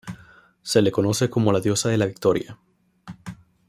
Se 0.63 0.81
le 0.81 0.91
conoce 0.91 1.29
como 1.29 1.51
La 1.51 1.59
Diosa 1.59 1.87
de 1.89 1.97
la 1.99 2.07
Victoria. 2.07 2.57